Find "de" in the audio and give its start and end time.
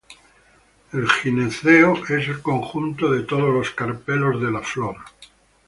3.11-3.21, 4.41-4.49